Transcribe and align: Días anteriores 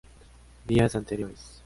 Días 0.65 0.95
anteriores 0.95 1.59